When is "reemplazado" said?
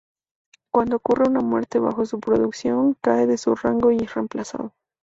4.15-4.73